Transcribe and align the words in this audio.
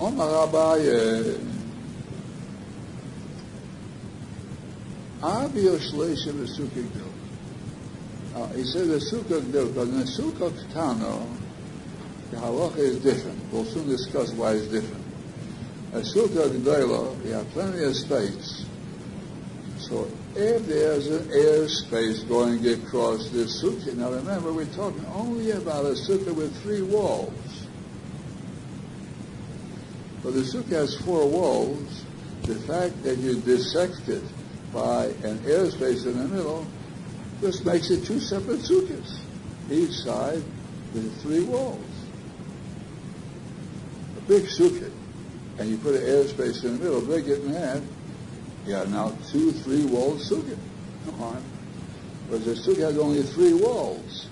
Abaye, 0.00 1.38
Abi 5.22 5.60
Yoshleisha 5.60 6.32
Vesukah 6.32 6.70
Gdil. 6.70 7.06
Uh, 8.34 8.46
he 8.54 8.64
said 8.64 8.88
the 8.88 8.96
Sukkah 8.96 9.40
Gdil, 9.42 9.82
in 9.82 9.98
the 9.98 10.04
Sukkah 10.04 10.50
Ktano, 10.50 11.28
the 12.30 12.38
halacha 12.38 12.78
is 12.78 13.02
different. 13.02 13.38
We'll 13.52 13.64
soon 13.66 13.88
discuss 13.88 14.32
why 14.32 14.52
it's 14.52 14.68
different. 14.68 15.04
A 15.92 15.98
Sukkah 15.98 16.48
Gdila, 16.48 17.26
you 17.26 17.32
have 17.32 17.48
plenty 17.50 17.84
of 17.84 17.94
space. 17.94 18.64
So 19.80 20.08
if 20.34 20.66
there's 20.66 21.08
an 21.08 21.30
air 21.32 21.68
space 21.68 22.20
going 22.20 22.66
across 22.66 23.28
this 23.30 23.62
sukkah, 23.62 23.94
now 23.96 24.12
remember 24.12 24.52
we're 24.52 24.64
talking 24.66 25.04
only 25.14 25.50
about 25.50 25.84
a 25.84 25.90
sukkah 25.90 26.34
with 26.34 26.56
three 26.62 26.82
walls. 26.82 27.49
But 30.22 30.34
the 30.34 30.40
sukkah 30.40 30.70
has 30.70 30.96
four 30.98 31.26
walls. 31.28 32.04
The 32.42 32.54
fact 32.54 33.02
that 33.04 33.18
you 33.18 33.40
dissect 33.40 34.08
it 34.08 34.22
by 34.72 35.06
an 35.24 35.38
airspace 35.40 36.06
in 36.06 36.18
the 36.18 36.28
middle 36.28 36.66
just 37.40 37.64
makes 37.64 37.90
it 37.90 38.04
two 38.04 38.20
separate 38.20 38.60
sukkahs, 38.60 39.18
each 39.70 39.92
side 39.92 40.42
with 40.92 41.22
three 41.22 41.40
walls. 41.40 41.84
A 44.18 44.20
big 44.22 44.44
sukkah, 44.44 44.90
and 45.58 45.70
you 45.70 45.78
put 45.78 45.94
an 45.94 46.02
airspace 46.02 46.64
in 46.64 46.78
the 46.78 46.84
middle, 46.84 47.00
break 47.00 47.26
it 47.26 47.42
in 47.42 47.54
half, 47.54 47.80
you 48.66 48.74
have 48.74 48.90
now 48.90 49.16
two 49.30 49.52
three-walled 49.52 50.18
sukkah. 50.18 50.58
Come 51.06 51.22
on. 51.22 51.42
The 52.30 52.38
sukkah 52.38 52.82
has 52.82 52.98
only 52.98 53.22
three 53.22 53.54
walls, 53.54 54.28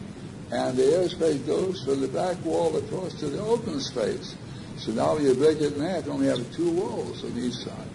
and 0.53 0.77
the 0.77 0.83
airspace 0.83 1.45
goes 1.47 1.83
from 1.85 2.01
the 2.01 2.09
back 2.09 2.43
wall 2.45 2.77
across 2.77 3.15
to 3.15 3.29
the 3.29 3.41
open 3.41 3.81
space. 3.81 4.37
So 4.79 4.93
now 4.93 5.19
you 5.19 5.35
break 5.35 5.61
it 5.61 5.75
in 5.75 5.81
half, 5.81 6.07
you 6.07 6.13
only 6.13 6.29
have 6.29 6.55
two 6.55 6.71
walls 6.71 7.25
on 7.25 7.37
each 7.37 7.55
side. 7.55 7.89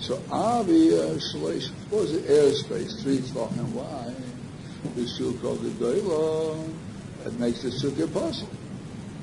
So 0.00 0.22
obviously, 0.30 1.60
suppose 1.60 2.12
the 2.12 2.32
airspace, 2.32 3.02
three 3.02 3.18
tvachim 3.18 3.72
wide, 3.72 4.16
the 4.96 5.38
called 5.40 5.62
the 5.62 5.70
doila, 5.70 6.72
that 7.24 7.38
makes 7.38 7.62
the 7.62 7.70
sukkah 7.70 8.06
posel. 8.06 8.48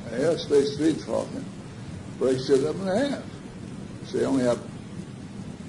The 0.09 0.17
airspace 0.17 0.77
three 0.77 0.93
tvachim 0.93 1.43
breaks 2.17 2.49
it 2.49 2.65
up 2.65 2.75
in 2.75 2.87
half. 2.87 3.23
So 4.05 4.17
you 4.17 4.25
only 4.25 4.43
have 4.43 4.57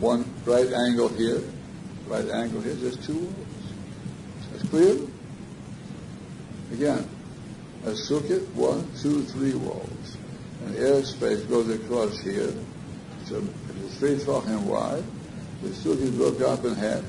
one 0.01 0.25
right 0.47 0.73
angle 0.73 1.09
here, 1.09 1.43
right 2.09 2.29
angle 2.29 2.61
here, 2.61 2.75
just 2.75 3.05
two 3.05 3.19
walls. 3.19 3.37
That's 4.53 4.69
clear? 4.69 4.97
Again, 6.73 7.09
a 7.85 7.91
sukkah, 7.91 8.47
one, 8.55 8.87
two, 9.01 9.23
three 9.25 9.55
walls. 9.55 10.17
And 10.65 10.75
airspace 10.75 11.49
goes 11.49 11.69
across 11.71 12.19
here. 12.21 12.53
So 13.25 13.43
it's 13.85 13.97
three 13.97 14.17
tvachim 14.17 14.65
wide, 14.65 15.05
the 15.63 15.69
is 15.69 16.11
broken 16.11 16.45
up 16.45 16.65
in 16.65 16.75
half. 16.75 17.03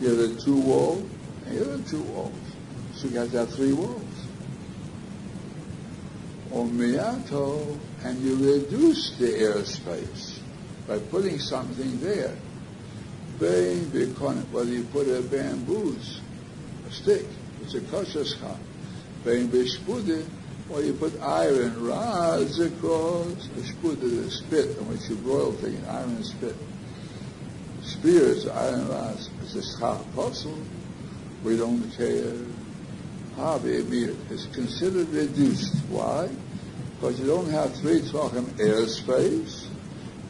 Here 0.00 0.18
are 0.18 0.34
two 0.36 0.60
walls, 0.60 1.04
and 1.46 1.54
here 1.54 1.74
are 1.74 1.78
two 1.88 2.02
walls. 2.02 2.32
So 2.94 3.08
you 3.08 3.26
to 3.26 3.46
three 3.46 3.72
walls. 3.72 4.02
Or 6.52 6.64
miyato, 6.64 7.78
and 8.04 8.18
you 8.22 8.36
reduce 8.36 9.16
the 9.18 9.26
airspace 9.26 10.38
by 10.86 10.98
putting 10.98 11.38
something 11.38 12.00
there. 12.00 12.34
Whether 13.38 14.70
you 14.70 14.84
put 14.84 15.08
a 15.08 15.20
bamboos, 15.22 16.20
a 16.86 16.90
stick, 16.92 17.26
it's 17.62 17.74
a 17.74 17.80
kosher 17.80 18.24
schach. 19.24 20.24
Or 20.70 20.80
you 20.80 20.94
put 20.94 21.20
iron 21.20 21.84
rods 21.84 22.58
across, 22.58 23.48
is 23.58 23.74
spit 24.30 24.78
on 24.78 24.88
which 24.88 25.08
you 25.10 25.16
broil 25.16 25.52
things, 25.52 25.86
iron 25.86 26.24
spit. 26.24 26.56
Spears, 27.82 28.48
iron 28.48 28.88
rods, 28.88 29.28
it's 29.42 29.54
a 29.54 29.62
posel. 30.14 30.58
We 31.44 31.58
don't 31.58 31.82
care. 31.98 32.32
Havi 33.36 33.90
is 34.30 34.46
considered 34.54 35.08
reduced. 35.10 35.74
Why? 35.90 36.30
Because 36.94 37.20
you 37.20 37.26
don't 37.26 37.50
have 37.50 37.74
three 37.76 38.00
tvachim 38.00 38.44
airspace, 38.56 39.66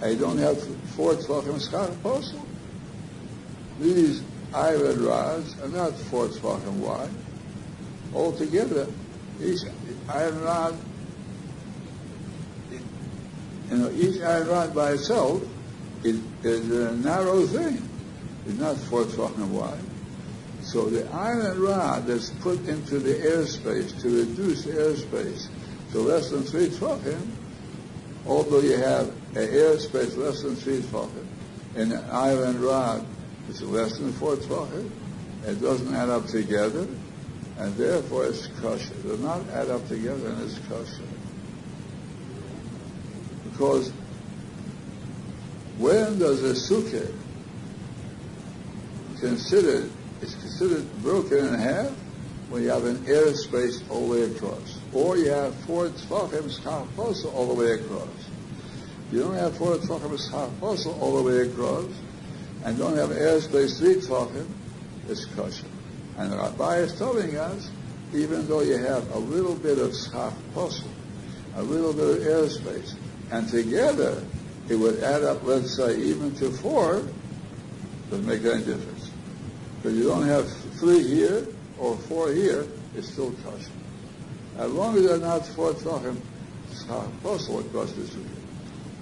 and 0.02 0.12
you 0.14 0.18
don't 0.18 0.38
have 0.38 0.60
four 0.96 1.14
tvachim 1.14 1.60
schach 1.60 1.90
posel. 2.02 2.44
These 3.78 4.22
iron 4.52 5.04
rods 5.04 5.60
are 5.60 5.68
not 5.68 5.92
four 5.94 6.26
tvachim 6.26 6.78
wide. 6.78 7.10
Altogether, 8.14 8.86
each 9.42 9.60
iron 10.08 10.40
rod, 10.42 10.78
you 13.70 13.76
know, 13.76 13.90
each 13.90 14.20
iron 14.22 14.48
rod 14.48 14.74
by 14.74 14.92
itself 14.92 15.42
is, 16.04 16.20
is 16.42 16.70
a 16.70 16.96
narrow 16.96 17.44
thing. 17.46 17.88
It's 18.46 18.58
not 18.58 18.76
four 18.76 19.04
tvachim 19.04 19.48
wide. 19.48 19.80
So 20.62 20.86
the 20.86 21.10
iron 21.12 21.60
rod 21.60 22.06
that's 22.06 22.30
put 22.30 22.66
into 22.68 22.98
the 22.98 23.14
airspace 23.14 24.00
to 24.02 24.08
reduce 24.08 24.64
airspace 24.66 25.48
to 25.92 25.98
less 25.98 26.30
than 26.30 26.42
three 26.42 26.68
tvachim, 26.68 27.20
although 28.26 28.60
you 28.60 28.76
have 28.76 29.08
an 29.08 29.48
airspace 29.48 30.16
less 30.16 30.42
than 30.42 30.56
three 30.56 30.80
tvachim, 30.80 31.26
and 31.76 31.92
an 31.92 32.04
iron 32.10 32.60
rod 32.60 33.04
is 33.48 33.62
less 33.62 33.98
than 33.98 34.12
four 34.12 34.36
tvachim, 34.36 34.90
it 35.46 35.60
doesn't 35.60 35.94
add 35.94 36.08
up 36.08 36.26
together, 36.26 36.86
and 37.58 37.74
therefore 37.76 38.26
it's 38.26 38.46
kosher. 38.60 38.94
Does 39.02 39.20
not 39.20 39.48
add 39.50 39.68
up 39.68 39.86
together 39.88 40.28
and 40.28 40.42
it's 40.42 40.58
kosher. 40.68 41.02
Because 43.44 43.90
when 45.78 46.18
does 46.18 46.42
a 46.42 46.54
sukkah 46.54 47.12
considered, 49.20 49.90
it's 50.20 50.34
considered 50.34 51.02
broken 51.02 51.46
in 51.46 51.54
half 51.54 51.90
when 52.50 52.62
you 52.62 52.68
have 52.68 52.84
an 52.84 52.96
airspace 53.06 53.82
all 53.90 54.06
the 54.08 54.12
way 54.12 54.22
across. 54.22 54.78
Or 54.92 55.16
you 55.16 55.30
have 55.30 55.54
four 55.66 55.88
tfachim 55.88 56.50
schach 56.50 57.34
all 57.34 57.46
the 57.46 57.54
way 57.54 57.72
across. 57.72 58.08
You 59.10 59.20
don't 59.20 59.34
have 59.34 59.56
four 59.56 59.76
tfachim 59.76 60.18
schach 60.18 60.96
all 61.00 61.16
the 61.16 61.22
way 61.22 61.48
across, 61.48 61.90
and 62.64 62.78
don't 62.78 62.96
have 62.96 63.10
airspace 63.10 63.78
three 63.78 63.96
tfachim, 63.96 64.46
it's 65.08 65.24
kosher. 65.24 65.66
And 66.16 66.32
Rabbi 66.32 66.76
is 66.76 66.96
telling 66.98 67.36
us, 67.36 67.70
even 68.12 68.46
though 68.46 68.60
you 68.60 68.78
have 68.78 69.10
a 69.14 69.18
little 69.18 69.54
bit 69.56 69.78
of 69.78 69.94
schach 69.94 70.32
posel, 70.54 70.86
a 71.56 71.62
little 71.62 71.92
bit 71.92 72.18
of 72.18 72.22
airspace, 72.22 72.94
and 73.30 73.48
together 73.48 74.22
it 74.68 74.76
would 74.76 75.02
add 75.02 75.24
up, 75.24 75.42
let's 75.44 75.76
say, 75.76 75.96
even 75.96 76.34
to 76.36 76.50
four, 76.50 77.02
doesn't 78.10 78.26
make 78.26 78.44
any 78.44 78.64
difference. 78.64 79.10
Because 79.76 79.98
you 79.98 80.04
don't 80.04 80.26
have 80.26 80.50
three 80.78 81.02
here 81.02 81.46
or 81.78 81.96
four 81.96 82.32
here, 82.32 82.66
it's 82.94 83.08
still 83.10 83.32
kosher. 83.44 83.70
As 84.56 84.70
long 84.70 84.96
as 84.96 85.06
they're 85.06 85.18
not 85.18 85.44
four 85.46 85.74
schach 85.74 86.16
posel 87.22 87.60
across 87.60 87.92
the 87.92 88.02
sukkah, 88.02 88.44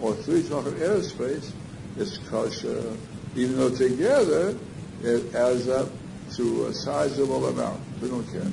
or 0.00 0.14
three 0.14 0.42
tvachim 0.42 0.72
airspace, 0.72 1.52
it's 1.96 2.16
kosher, 2.28 2.78
uh, 2.78 2.96
even 3.36 3.58
though 3.58 3.70
together 3.70 4.56
it 5.02 5.34
adds 5.34 5.68
up 5.68 5.88
to 6.36 6.66
a 6.66 6.74
sizable 6.74 7.46
amount. 7.46 7.80
We 8.00 8.08
don't 8.08 8.26
care. 8.30 8.46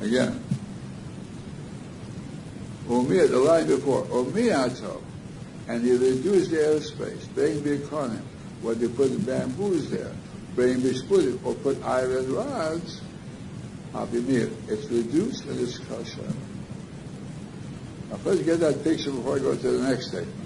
Again, 0.00 0.42
Umiyah, 2.88 3.30
the 3.30 3.38
line 3.38 3.66
before, 3.66 4.04
Umiyato, 4.04 5.02
and 5.68 5.82
you 5.82 5.98
reduce 5.98 6.48
the 6.48 6.56
airspace, 6.56 7.34
being 7.34 7.62
bikonim, 7.62 8.20
where 8.60 8.74
they 8.74 8.88
put 8.88 9.24
bamboos 9.24 9.90
there, 9.90 10.12
being 10.56 10.78
bishpudim, 10.78 11.42
or 11.44 11.54
put 11.54 11.82
iron 11.84 12.32
rods, 12.34 13.00
Abimir. 13.94 14.52
It's 14.68 14.86
reduced 14.90 15.44
and 15.46 15.60
it's 15.60 15.78
kosher. 15.78 16.22
Now 18.10 18.16
first 18.16 18.44
get 18.44 18.60
that 18.60 18.82
picture 18.82 19.12
before 19.12 19.36
I 19.36 19.38
go 19.38 19.56
to 19.56 19.70
the 19.70 19.88
next 19.88 20.08
statement. 20.08 20.36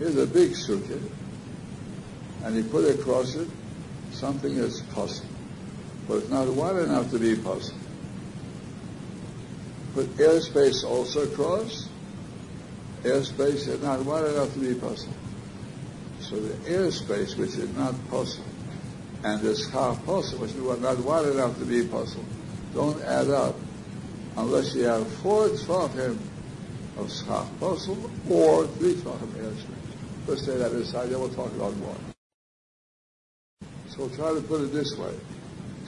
Here's 0.00 0.16
a 0.16 0.26
big 0.26 0.52
sukkah, 0.52 0.98
and 2.42 2.56
he 2.56 2.62
put 2.62 2.88
across 2.98 3.34
it 3.34 3.46
something 4.12 4.56
that's 4.56 4.80
possible, 4.80 5.28
but 6.08 6.14
it's 6.14 6.30
not 6.30 6.48
wide 6.48 6.76
enough 6.76 7.10
to 7.10 7.18
be 7.18 7.36
possible. 7.36 7.78
Put 9.92 10.06
airspace 10.16 10.84
also 10.84 11.30
across. 11.30 11.86
Airspace 13.02 13.68
is 13.68 13.82
not 13.82 14.02
wide 14.06 14.24
enough 14.24 14.50
to 14.54 14.60
be 14.60 14.72
possible. 14.72 15.12
So 16.20 16.40
the 16.40 16.54
airspace, 16.70 17.36
which 17.36 17.56
is 17.56 17.68
not 17.76 17.94
possible, 18.08 18.48
and 19.22 19.42
this 19.42 19.68
half 19.68 19.98
posel, 20.06 20.38
which 20.38 20.52
is 20.52 20.80
not 20.80 20.98
wide 21.00 21.26
enough 21.26 21.58
to 21.58 21.66
be 21.66 21.86
possible, 21.86 22.24
don't 22.72 23.02
add 23.02 23.28
up 23.28 23.54
unless 24.38 24.74
you 24.74 24.84
have 24.84 25.06
four 25.16 25.48
tvachim 25.48 26.16
of 26.96 27.12
schach 27.12 27.46
possible 27.60 28.10
or 28.30 28.66
three 28.66 28.94
tvachim 28.94 29.28
airspace. 29.32 29.79
Let's 30.30 30.44
say 30.44 30.56
that 30.58 30.70
aside, 30.70 31.08
then 31.08 31.18
we'll 31.18 31.34
talk 31.34 31.52
about 31.56 31.76
more. 31.78 31.96
So 33.88 33.98
we'll 33.98 34.10
try 34.10 34.32
to 34.32 34.40
put 34.40 34.60
it 34.60 34.72
this 34.72 34.96
way. 34.96 35.12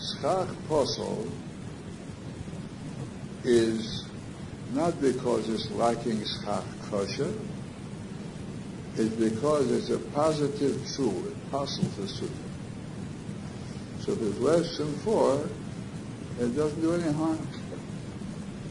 Schach 0.00 0.49
posel 0.69 1.31
is 3.44 4.05
not 4.73 5.00
because 5.00 5.49
it's 5.49 5.71
lacking 5.71 6.25
schach 6.25 6.65
kosher, 6.91 7.33
it's 8.97 9.15
because 9.15 9.71
it's 9.71 9.91
a 9.91 9.99
positive 10.11 10.88
tool, 10.97 11.25
it 11.29 11.35
apostles 11.47 11.97
the. 12.19 12.29
So 14.00 14.11
if 14.11 14.23
it's 14.23 14.38
less 14.41 14.77
than 14.77 14.93
four, 15.05 15.49
it 16.41 16.56
doesn't 16.56 16.81
do 16.81 16.95
any 16.95 17.12
harm. 17.12 17.38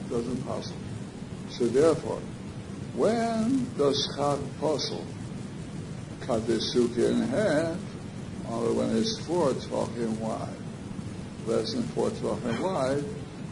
It 0.01 0.09
doesn't 0.09 0.45
possible. 0.45 0.81
So 1.49 1.67
therefore, 1.67 2.19
when 2.93 3.73
does 3.77 4.13
schach 4.13 4.37
apostle 4.57 5.07
cut 6.31 6.47
the 6.47 6.53
sukkah 6.53 7.11
in 7.11 7.21
half, 7.27 7.75
or 8.49 8.71
when 8.71 8.95
it's 8.95 9.19
four 9.27 9.51
tefachim 9.51 10.17
wide? 10.19 10.47
Less 11.45 11.73
than 11.73 11.83
four 11.91 12.09
tefachim 12.09 12.61
wide, 12.61 13.03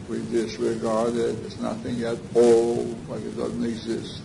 we 0.08 0.20
disregard 0.30 1.14
it. 1.14 1.36
It's 1.44 1.58
nothing 1.58 2.02
at 2.04 2.16
all, 2.34 2.84
like 3.06 3.20
it 3.20 3.36
doesn't 3.36 3.62
exist. 3.66 4.22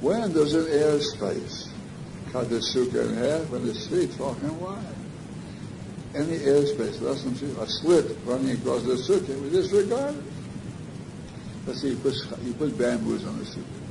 When 0.00 0.32
does 0.32 0.54
an 0.54 0.64
airspace 0.64 1.68
cut 2.32 2.48
the 2.48 2.60
sukkah 2.60 3.06
in 3.06 3.16
half? 3.16 3.50
When 3.50 3.68
it's 3.68 3.86
three 3.86 4.06
tefachim 4.06 4.54
wide. 4.54 4.82
Any 6.14 6.38
airspace 6.38 7.02
less 7.02 7.22
than 7.22 7.34
three, 7.34 7.50
a 7.60 7.66
slit 7.68 8.16
running 8.24 8.52
across 8.52 8.82
the 8.84 8.94
sukkah, 8.94 9.38
we 9.42 9.50
disregard 9.50 10.16
it. 10.16 10.24
Let's 11.66 11.82
say 11.82 11.88
you 11.88 11.96
put, 11.96 12.14
you 12.42 12.54
put 12.54 12.78
bamboos 12.78 13.26
on 13.26 13.38
the 13.40 13.44
sukkah. 13.44 13.83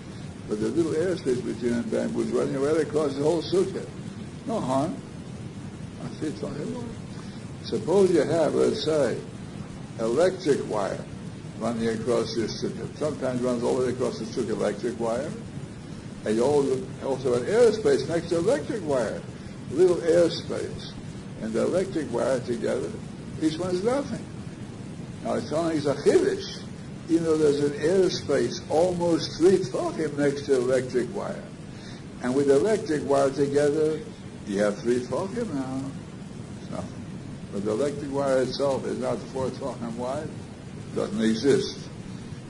But 0.50 0.60
the 0.60 0.70
little 0.70 0.92
airspace 0.92 1.44
between 1.46 1.82
the 1.82 1.84
bamboos 1.84 2.28
running 2.32 2.62
right 2.62 2.78
across 2.78 3.16
the 3.16 3.24
whole 3.24 3.42
sukkah. 3.42 3.88
No 4.46 4.60
harm. 4.60 4.96
I 6.04 6.10
said, 6.20 6.34
suppose 7.64 8.12
you 8.12 8.24
have, 8.24 8.54
let's 8.54 8.84
say, 8.84 9.18
electric 10.00 10.70
wire 10.70 11.04
running 11.60 11.88
across 11.90 12.36
this 12.36 12.62
sukkah. 12.62 12.98
Sometimes 12.98 13.42
runs 13.42 13.64
all 13.64 13.78
the 13.78 13.86
way 13.86 13.94
across 13.94 14.20
the 14.20 14.26
sukkah, 14.26 14.50
electric 14.50 15.00
wire. 15.00 15.32
And 16.26 16.36
you 16.36 16.44
also 16.44 17.34
have 17.34 17.44
an 17.44 17.50
airspace 17.50 18.08
next 18.10 18.30
to 18.30 18.38
electric 18.38 18.86
wire. 18.86 19.22
Little 19.72 19.98
airspace. 19.98 20.92
And 21.42 21.54
the 21.54 21.64
electric 21.64 22.12
wire 22.12 22.40
together, 22.42 22.92
each 23.42 23.58
one 23.58 23.76
is 23.76 23.84
nothing. 23.84 24.24
Now 25.24 25.36
it's 25.36 25.52
only 25.52 25.78
a 25.78 25.82
chiddush 25.82 26.63
you 27.10 27.20
know, 27.20 27.38
there's 27.38 27.60
an 27.60 27.72
airspace 27.72 28.62
almost 28.70 29.38
three 29.38 29.58
tefachim 29.58 30.18
next 30.18 30.46
to 30.46 30.56
electric 30.56 31.14
wire. 31.14 31.44
And 32.22 32.34
with 32.34 32.50
electric 32.50 33.08
wire 33.08 33.30
together, 33.30 34.00
you 34.48 34.60
have 34.60 34.80
three 34.80 35.00
tefachim 35.02 35.54
now. 35.54 35.92
Nothing. 36.72 37.06
But 37.52 37.66
the 37.66 37.72
electric 37.72 38.12
wire 38.12 38.44
itself 38.44 38.86
is 38.86 39.00
not 39.00 39.18
four 39.20 39.50
tefachim 39.50 39.96
wide. 39.96 40.30
Doesn't 40.96 41.22
exist. 41.22 41.80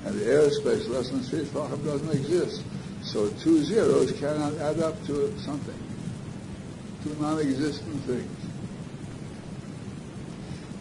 And 0.05 0.19
the 0.19 0.25
airspace 0.25 0.87
less 0.87 1.09
than 1.09 1.21
three 1.21 1.45
tefachim 1.45 1.83
doesn't 1.83 2.11
exist. 2.11 2.63
So 3.01 3.29
two 3.29 3.63
zeros 3.63 4.11
cannot 4.13 4.55
add 4.57 4.79
up 4.79 5.03
to 5.07 5.37
something. 5.39 5.79
Two 7.03 7.15
non-existent 7.19 8.01
things. 8.03 8.43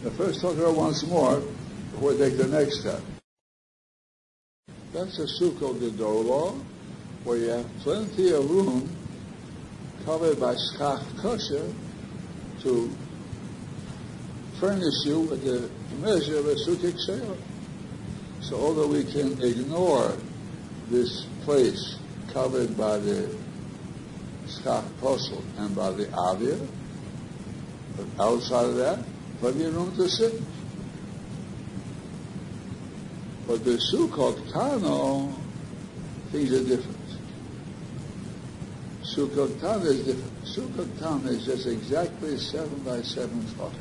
The 0.03 0.11
first 0.11 0.41
talk 0.41 0.57
about 0.57 0.75
once 0.75 1.05
more 1.05 1.41
before 1.91 2.11
we 2.11 2.17
take 2.17 2.37
the 2.37 2.47
next 2.47 2.81
step. 2.81 3.01
That's 4.93 5.17
a 5.17 5.25
sukkah 5.25 5.73
gedola, 5.79 6.53
where 7.23 7.37
you 7.37 7.49
have 7.49 7.65
plenty 7.79 8.31
of 8.31 8.47
room 8.47 8.95
covered 10.05 10.39
by 10.39 10.53
schach 10.53 11.01
kosher 11.19 11.65
to 12.61 12.91
furnish 14.59 14.93
you 15.05 15.21
with 15.21 15.43
the 15.43 15.67
measure 15.97 16.37
of 16.37 16.45
a 16.45 16.53
sukkah 16.53 16.95
sale. 17.07 17.37
So 18.41 18.55
although 18.57 18.87
we 18.87 19.03
can 19.03 19.41
ignore 19.41 20.13
this 20.91 21.25
place 21.43 21.97
covered 22.31 22.77
by 22.77 22.99
the 22.99 23.35
schach 24.47 24.85
posel 25.01 25.41
and 25.57 25.75
by 25.75 25.89
the 25.89 26.07
avia, 26.29 26.59
but 27.97 28.05
outside 28.23 28.65
of 28.65 28.75
that, 28.75 28.99
plenty 29.39 29.65
of 29.65 29.75
room 29.75 29.95
to 29.95 30.07
sit. 30.07 30.39
But 33.45 33.65
the 33.65 33.71
Sukkot 33.71 34.37
Tano, 34.51 35.33
things 36.31 36.53
are 36.53 36.63
different. 36.63 36.97
Sukkot 39.01 39.49
Tano 39.59 39.85
is 39.85 40.05
different. 40.05 40.43
Sukkot 40.45 40.87
Tano 40.97 41.27
is 41.27 41.45
just 41.45 41.67
exactly 41.67 42.37
seven 42.37 42.79
by 42.83 43.01
seven 43.01 43.41
tefachim. 43.41 43.73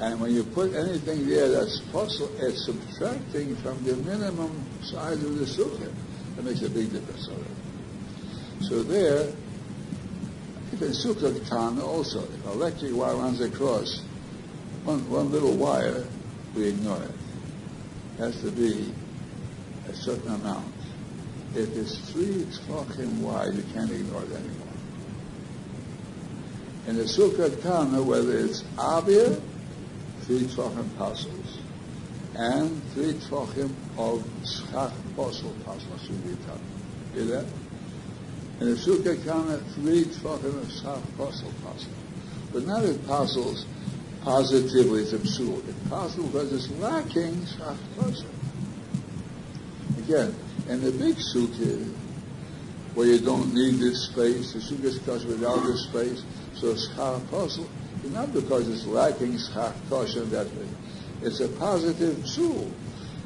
And 0.00 0.20
when 0.20 0.34
you 0.34 0.44
put 0.44 0.74
anything 0.74 1.26
there 1.26 1.48
that's 1.48 1.80
possible, 1.90 2.30
it's 2.38 2.66
subtracting 2.66 3.56
from 3.56 3.82
the 3.84 3.96
minimum 3.96 4.64
size 4.82 5.22
of 5.24 5.38
the 5.38 5.46
sukkah. 5.46 5.92
That 6.36 6.44
makes 6.44 6.62
a 6.62 6.70
big 6.70 6.92
difference 6.92 7.26
already. 7.26 8.68
So 8.68 8.82
there, 8.82 9.32
even 10.74 10.88
Sukkot 10.90 11.40
Tano 11.48 11.84
also, 11.84 12.22
if 12.22 12.46
electric 12.46 12.94
wire 12.94 13.16
runs 13.16 13.40
across, 13.40 14.02
one, 14.84 15.08
one 15.10 15.32
little 15.32 15.56
wire, 15.56 16.04
we 16.54 16.68
ignore 16.68 17.02
it 17.02 17.17
has 18.18 18.40
to 18.42 18.50
be 18.50 18.92
a 19.88 19.94
certain 19.94 20.34
amount. 20.34 20.74
If 21.54 21.74
it's 21.76 21.98
three 22.10 22.44
tefachim 22.44 23.20
wide, 23.20 23.54
you 23.54 23.62
can't 23.72 23.90
ignore 23.90 24.22
it 24.22 24.32
anymore. 24.32 24.66
In 26.88 26.96
the 26.96 27.04
Sukkah 27.04 27.62
Tana, 27.62 28.02
whether 28.02 28.38
it's 28.38 28.62
Abir, 28.76 29.40
three 30.22 30.40
tefachim 30.40 30.96
passos, 30.98 31.58
and 32.34 32.82
three 32.92 33.14
tefachim 33.14 33.72
of 33.96 34.24
schach 34.44 34.92
posel 35.16 35.52
passos 35.64 36.06
should 36.06 36.22
be 36.24 36.34
done. 36.44 36.60
Hear 37.14 37.24
that? 37.24 37.46
In 38.60 38.70
the 38.70 38.76
Sukkah 38.76 39.24
Tana, 39.24 39.58
three 39.74 40.04
tefachim 40.04 40.60
of 40.60 40.72
schach 40.72 41.02
posel 41.16 41.52
passos. 41.64 41.88
But 42.52 42.66
not 42.66 42.82
as 42.82 42.96
apostles 42.96 43.66
positively 44.28 45.00
it's 45.00 45.14
absurd. 45.14 45.62
It's 45.66 45.88
possible 45.88 46.26
because 46.26 46.52
it's 46.52 46.68
lacking 46.80 47.34
shach 47.56 48.24
Again, 50.00 50.34
in 50.68 50.82
the 50.82 50.92
big 50.92 51.16
sukkah, 51.16 51.90
where 52.92 53.06
you 53.06 53.20
don't 53.20 53.54
need 53.54 53.76
this 53.76 54.04
space, 54.04 54.52
the 54.52 54.58
sukkah 54.58 54.84
is 54.84 54.98
kosher 54.98 55.28
without 55.28 55.62
this 55.64 55.84
space, 55.84 56.22
so 56.52 56.76
schach 56.76 57.22
kosher, 57.30 57.62
not 58.12 58.34
because 58.34 58.68
it's 58.68 58.84
lacking 58.84 59.38
schach 59.38 59.74
kosher 59.88 60.26
that 60.26 60.46
way. 60.56 60.68
It's 61.22 61.40
a 61.40 61.48
positive 61.48 62.16
psul. 62.16 62.70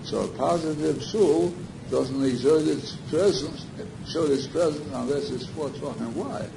So 0.04 0.21
a 0.21 0.28
positive 0.28 0.97
psul 0.99 1.52
doesn't 1.90 2.25
exert 2.25 2.68
its 2.68 2.92
presence, 3.11 3.66
show 4.09 4.23
its 4.26 4.47
presence 4.47 4.88
unless 4.94 5.30
it's 5.30 5.47
four 5.47 5.68
tefachim 5.71 6.12
wide. 6.12 6.50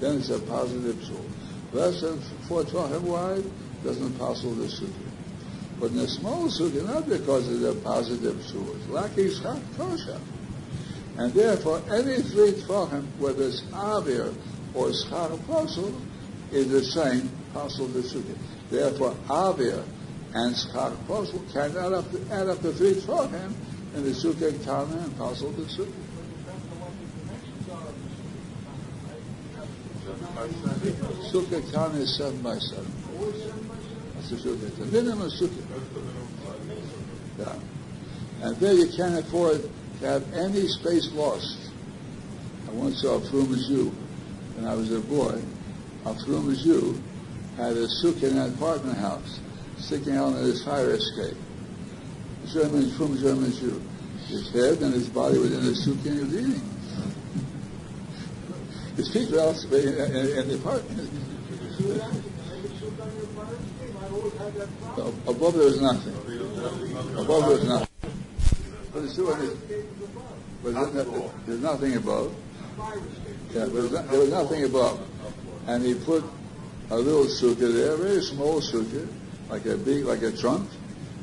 Then 0.00 0.16
it's 0.18 0.30
a 0.30 0.40
positive 0.40 0.96
psul. 0.96 1.24
Less 1.72 2.00
than 2.00 2.20
four 2.48 2.64
tefachim 2.64 3.02
wide, 3.02 3.44
doesn't 3.86 4.18
passel 4.18 4.50
the 4.52 4.66
sukkah. 4.66 4.90
But 5.78 5.92
in 5.92 5.98
a 6.00 6.08
small 6.08 6.48
sukkah, 6.48 6.84
not 6.86 7.08
because 7.08 7.48
of 7.48 7.60
the 7.60 7.74
positive 7.82 8.34
sukkah, 8.36 8.90
lacking 8.90 9.30
schach 9.30 9.62
kosher. 9.76 10.20
And 11.18 11.32
therefore, 11.32 11.80
any 11.90 12.20
three 12.22 12.52
tefachim, 12.52 13.06
whether 13.18 13.44
it's 13.44 13.62
avir 13.72 14.34
or 14.74 14.92
schach 14.92 15.30
apostle, 15.30 15.94
is 16.50 16.68
the 16.68 16.82
same 16.82 17.30
passel 17.54 17.86
the 17.86 18.00
sukkah. 18.00 18.36
Therefore, 18.70 19.14
avir 19.28 19.84
and 20.34 20.56
schach 20.56 20.92
apostle 20.92 21.44
can 21.52 21.76
add 21.76 21.92
up, 21.92 22.10
the, 22.10 22.34
add 22.34 22.48
up 22.48 22.60
the 22.62 22.72
three 22.72 22.94
tefachim 22.94 23.54
in 23.94 24.02
the 24.02 24.10
sukkah 24.10 24.64
tana 24.64 25.02
and 25.04 25.16
passel 25.16 25.50
the 25.52 25.62
sukkah. 25.62 25.92
Sukkah 31.30 31.72
tana 31.72 31.98
is 31.98 32.16
seven 32.16 32.42
by 32.42 32.58
seven. 32.58 33.65
That's 34.28 34.42
the 34.42 34.50
sukkah. 34.50 34.76
The 34.76 34.84
minimum 34.86 35.30
sukkah. 35.30 35.62
Yeah. 37.38 37.54
And 38.42 38.56
there 38.56 38.72
you 38.74 38.88
can't 38.96 39.18
afford 39.18 39.70
to 40.00 40.06
have 40.06 40.34
any 40.34 40.66
space 40.66 41.12
lost. 41.12 41.70
I 42.68 42.72
once 42.72 43.02
saw 43.02 43.16
a 43.16 43.20
Frumas 43.20 43.68
Jew 43.68 43.92
when 44.56 44.66
I 44.66 44.74
was 44.74 44.90
a 44.92 45.00
boy. 45.00 45.40
A 46.06 46.14
Frumas 46.24 46.64
Jew 46.64 47.00
had 47.56 47.76
a 47.76 47.86
sukkah 47.86 48.30
in 48.30 48.38
an 48.38 48.52
apartment 48.54 48.98
house 48.98 49.38
sticking 49.78 50.16
out 50.16 50.32
on 50.32 50.42
his 50.42 50.64
fire 50.64 50.90
escape. 50.90 51.36
German, 52.52 52.90
from 52.96 53.16
German 53.18 53.52
Jew. 53.52 53.80
His 54.26 54.50
head 54.50 54.82
and 54.82 54.92
his 54.92 55.08
body 55.08 55.38
were 55.38 55.46
in 55.46 55.52
the 55.52 55.70
sukkah 55.70 56.06
and 56.06 56.18
he 56.18 56.24
was 56.24 56.34
eating. 56.34 56.70
His 58.96 59.12
feet 59.12 59.30
were 59.30 59.40
out 59.40 59.62
in, 59.66 60.38
in 60.38 60.48
the 60.48 60.54
apartment. 60.56 61.10
Above 65.26 65.54
there 65.54 65.66
is 65.66 65.80
nothing. 65.80 66.14
Above 67.18 67.48
there 67.48 67.58
is 67.58 67.64
nothing. 67.68 67.88
But 68.92 69.02
the 69.02 69.08
sewer 69.10 69.38
is, 69.42 69.54
but 70.62 70.74
there's 71.46 71.60
nothing 71.60 71.96
above. 71.96 72.34
Yeah, 73.52 73.66
but 73.66 74.10
there 74.10 74.20
was 74.20 74.30
nothing 74.30 74.64
above. 74.64 75.00
And 75.66 75.84
he 75.84 75.94
put 75.94 76.24
a 76.90 76.96
little 76.96 77.24
sukkah 77.24 77.72
there, 77.74 77.94
a 77.94 77.96
very 77.96 78.22
small 78.22 78.60
sukkah, 78.60 79.08
like 79.50 79.66
a 79.66 79.76
big, 79.76 80.04
like 80.04 80.22
a 80.22 80.30
trunk, 80.32 80.68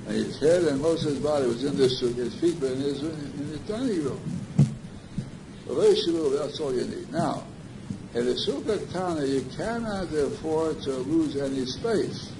And 0.07 0.15
his 0.15 0.39
head 0.39 0.63
and 0.63 0.81
most 0.81 1.05
of 1.05 1.11
his 1.11 1.19
body 1.19 1.47
was 1.47 1.63
in 1.63 1.77
this 1.77 2.01
sukkah. 2.01 2.15
His 2.15 2.35
feet 2.35 2.59
were 2.59 2.67
in 2.67 2.81
his 2.81 3.01
in 3.01 3.51
the 3.51 3.57
dining 3.59 4.03
room. 4.03 4.19
That's 5.65 6.59
all 6.59 6.73
you 6.75 6.85
need. 6.85 7.11
Now, 7.11 7.43
in 8.13 8.27
a 8.27 8.33
sukkah 8.33 8.91
tana, 8.91 9.25
you 9.25 9.45
cannot 9.55 10.13
afford 10.13 10.81
to 10.83 10.91
lose 10.91 11.37
any 11.37 11.65
space. 11.65 12.32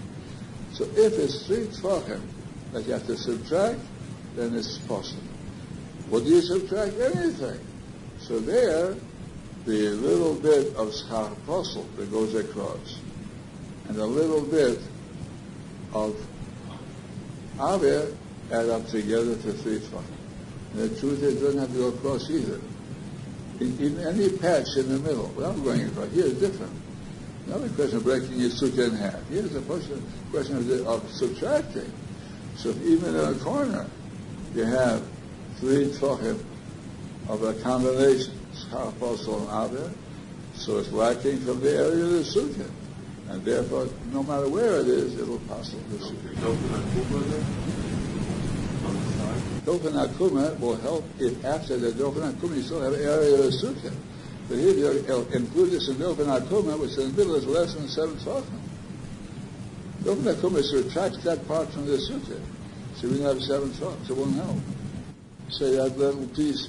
So 0.74 0.86
if 0.86 1.20
it's 1.20 1.46
three 1.46 1.68
tefachim 1.68 2.22
that 2.72 2.86
you 2.88 2.94
have 2.94 3.06
to 3.06 3.16
subtract, 3.16 3.80
then 4.36 4.56
it's 4.56 4.80
possible. 4.80 5.22
Do 6.10 6.24
you 6.24 6.42
subtract? 6.42 7.00
Anything. 7.00 7.60
So 8.20 8.40
there, 8.40 8.96
the 9.66 9.90
little 9.90 10.34
bit 10.34 10.76
of 10.76 10.94
schach 10.94 11.32
that 11.46 12.12
goes 12.12 12.34
across, 12.36 13.00
and 13.88 13.98
a 13.98 14.06
little 14.06 14.42
bit 14.42 14.80
of 15.94 16.16
avir 17.58 18.16
add 18.52 18.70
up 18.70 18.88
together 18.88 19.36
to 19.36 19.54
three 19.54 19.78
tefachim. 19.78 20.04
The 20.74 20.90
truth 21.00 21.22
is, 21.22 21.36
it 21.36 21.40
doesn't 21.40 21.60
have 21.60 21.72
to 21.72 21.78
go 21.78 21.88
across 21.90 22.30
either. 22.32 22.60
In, 23.60 23.78
in 23.78 24.00
any 24.00 24.30
patch 24.38 24.76
in 24.76 24.90
the 24.90 24.98
middle, 24.98 25.28
what 25.28 25.46
I'm 25.46 25.64
going 25.64 25.84
across 25.84 26.12
here 26.12 26.26
is 26.26 26.40
different. 26.40 26.74
Another 27.48 27.70
question 27.70 27.98
of 27.98 28.04
breaking 28.04 28.40
your 28.40 28.50
sukkah 28.50 28.88
in 28.88 28.96
half. 28.96 29.28
Here's 29.30 29.56
a 29.56 29.62
question, 29.62 30.02
question 30.32 30.58
of, 30.58 30.88
of 30.88 31.12
subtracting. 31.12 31.92
So 32.56 32.70
even 32.84 33.16
in 33.16 33.36
a 33.36 33.36
corner, 33.36 33.86
you 34.56 34.64
have 34.64 35.04
three 35.58 35.88
tefachim 35.88 36.40
of 37.28 37.44
a 37.44 37.54
combination, 37.56 38.34
schach 38.54 38.94
and 39.02 39.96
so 40.56 40.78
it's 40.78 40.92
lacking 40.92 41.40
from 41.40 41.60
the 41.62 41.72
area 41.72 42.06
of 42.06 42.12
the 42.12 42.20
sukkah. 42.20 42.70
And 43.30 43.44
therefore, 43.44 43.88
no 44.12 44.22
matter 44.24 44.48
where 44.48 44.80
it 44.82 44.88
is, 44.88 45.18
it'll 45.18 45.40
pass 45.40 45.72
the 45.72 45.98
sukkah. 45.98 46.36
Dofen 49.66 50.08
Akuma 50.08 50.60
will 50.60 50.76
help 50.76 51.06
if 51.20 51.44
after 51.46 51.78
the 51.78 51.92
Dofen 51.92 52.34
Akuma 52.34 52.56
you 52.56 52.62
still 52.62 52.82
have 52.82 52.94
area 52.94 53.34
of 53.34 53.44
the 53.46 53.50
sukkah. 53.50 53.94
But 54.50 54.58
here 54.58 54.74
you 54.74 54.88
uh, 55.10 55.36
include 55.36 55.72
this 55.72 55.88
in 55.88 55.96
Akuma, 55.96 56.78
which 56.80 56.98
in 56.98 57.12
the 57.12 57.18
middle 57.18 57.36
is 57.36 57.46
less 57.46 57.74
than 57.74 57.88
seven 57.88 58.16
tefachim. 58.18 58.60
Akuma 60.04 60.62
subtracts 60.64 61.24
that 61.24 61.48
part 61.48 61.70
from 61.70 61.86
the 61.86 61.98
sukkah. 61.98 62.42
So 62.96 63.08
we 63.08 63.22
have 63.22 63.42
seven 63.42 63.70
tefachim, 63.70 64.08
so 64.08 64.14
it 64.14 64.18
won't 64.18 64.36
help. 64.36 64.58
Say 65.50 65.76
that 65.76 65.98
little 65.98 66.28
piece 66.28 66.68